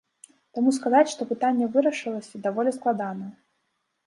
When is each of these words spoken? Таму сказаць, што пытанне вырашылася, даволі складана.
Таму 0.57 0.71
сказаць, 0.77 1.11
што 1.13 1.27
пытанне 1.33 1.67
вырашылася, 1.75 2.43
даволі 2.47 2.75
складана. 2.79 3.31